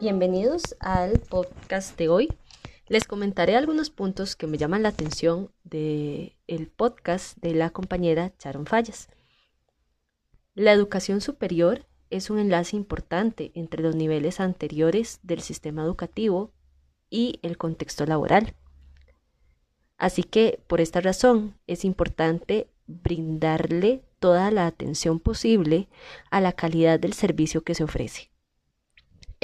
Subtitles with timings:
[0.00, 2.28] Bienvenidos al podcast de hoy.
[2.88, 8.36] Les comentaré algunos puntos que me llaman la atención del el podcast de la compañera
[8.36, 9.08] Charon Fallas.
[10.54, 16.50] La educación superior es un enlace importante entre los niveles anteriores del sistema educativo
[17.08, 18.56] y el contexto laboral.
[19.96, 25.88] Así que, por esta razón, es importante brindarle toda la atención posible
[26.32, 28.33] a la calidad del servicio que se ofrece.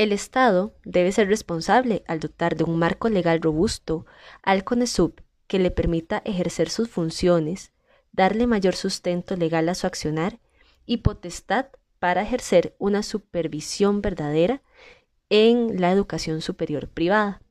[0.00, 4.06] El Estado debe ser responsable al dotar de un marco legal robusto
[4.42, 7.74] al CONESUB que le permita ejercer sus funciones,
[8.10, 10.40] darle mayor sustento legal a su accionar
[10.86, 11.66] y potestad
[11.98, 14.62] para ejercer una supervisión verdadera
[15.28, 17.42] en la educación superior privada.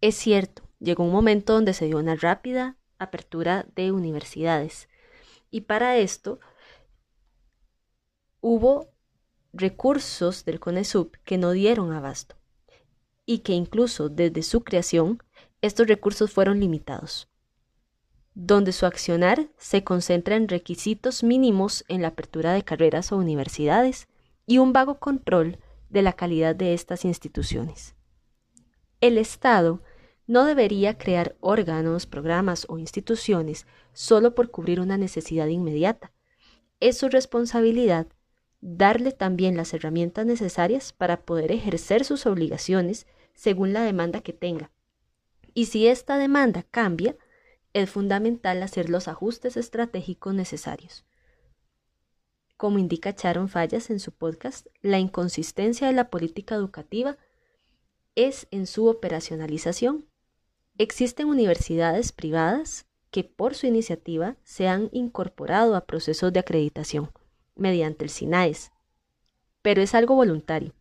[0.00, 4.88] Es cierto, llegó un momento donde se dio una rápida apertura de universidades
[5.52, 6.40] y para esto
[8.40, 8.93] hubo
[9.54, 12.36] recursos del CONESUB que no dieron abasto
[13.24, 15.22] y que incluso desde su creación
[15.62, 17.28] estos recursos fueron limitados,
[18.34, 24.08] donde su accionar se concentra en requisitos mínimos en la apertura de carreras o universidades
[24.46, 27.94] y un vago control de la calidad de estas instituciones.
[29.00, 29.82] El Estado
[30.26, 36.12] no debería crear órganos, programas o instituciones solo por cubrir una necesidad inmediata.
[36.80, 38.08] Es su responsabilidad
[38.66, 44.70] darle también las herramientas necesarias para poder ejercer sus obligaciones según la demanda que tenga.
[45.52, 47.14] Y si esta demanda cambia,
[47.74, 51.04] es fundamental hacer los ajustes estratégicos necesarios.
[52.56, 57.18] Como indica Sharon Fallas en su podcast, la inconsistencia de la política educativa
[58.14, 60.06] es en su operacionalización.
[60.78, 67.10] Existen universidades privadas que por su iniciativa se han incorporado a procesos de acreditación
[67.56, 68.72] mediante el SINAES,
[69.62, 70.74] pero es algo voluntario.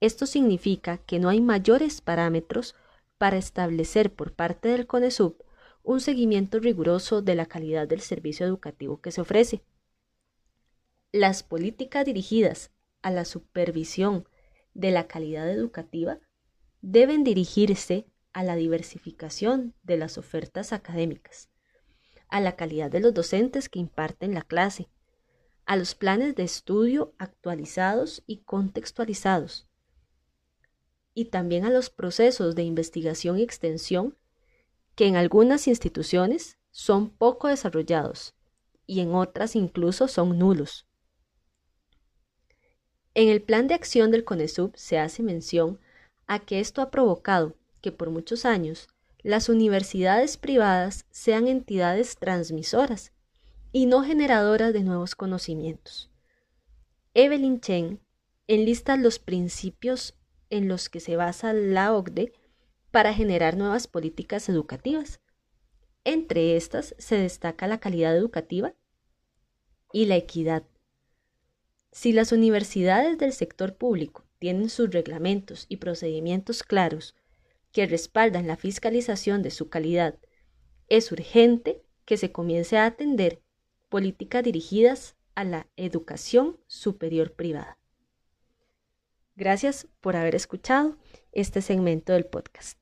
[0.00, 2.74] Esto significa que no hay mayores parámetros
[3.18, 5.34] para establecer por parte del CONESUB
[5.82, 9.62] un seguimiento riguroso de la calidad del servicio educativo que se ofrece.
[11.12, 12.70] Las políticas dirigidas
[13.02, 14.28] a la supervisión
[14.74, 16.18] de la calidad educativa
[16.82, 21.48] deben dirigirse a la diversificación de las ofertas académicas,
[22.28, 24.88] a la calidad de los docentes que imparten la clase,
[25.68, 29.68] a los planes de estudio actualizados y contextualizados,
[31.12, 34.16] y también a los procesos de investigación y extensión
[34.94, 38.34] que en algunas instituciones son poco desarrollados
[38.86, 40.86] y en otras incluso son nulos.
[43.12, 45.78] En el plan de acción del CONESUB se hace mención
[46.26, 53.12] a que esto ha provocado que por muchos años las universidades privadas sean entidades transmisoras
[53.72, 56.10] y no generadoras de nuevos conocimientos.
[57.14, 58.00] Evelyn Chen
[58.46, 60.14] enlista los principios
[60.50, 62.32] en los que se basa la OCDE
[62.90, 65.20] para generar nuevas políticas educativas.
[66.04, 68.74] Entre estas se destaca la calidad educativa
[69.92, 70.64] y la equidad.
[71.92, 77.14] Si las universidades del sector público tienen sus reglamentos y procedimientos claros
[77.72, 80.18] que respaldan la fiscalización de su calidad,
[80.88, 83.42] es urgente que se comience a atender
[83.88, 87.78] políticas dirigidas a la educación superior privada.
[89.36, 90.96] Gracias por haber escuchado
[91.32, 92.78] este segmento del podcast.